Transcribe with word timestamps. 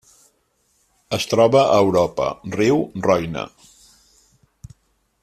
Es 1.17 1.27
troba 1.33 1.61
a 1.65 1.75
Europa: 1.83 2.31
riu 2.57 2.81
Roine. 3.09 3.45